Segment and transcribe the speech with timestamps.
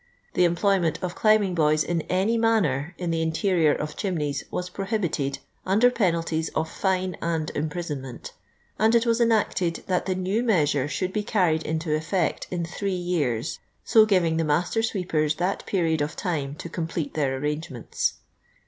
[0.33, 4.67] The em ployment of climbing boys in any manner in the interior of chimneys was
[4.67, 8.31] prohibited under penal ties of fine and imprisonment;
[8.79, 12.95] and it was enacted that the new measure should be carried into effect in three
[12.95, 18.13] years, so giving the master sweepers that period of time to complete their arrangements.